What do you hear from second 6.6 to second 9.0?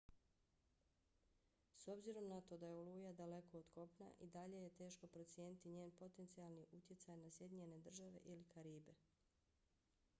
utjecaj na sjedinjene države ili karibe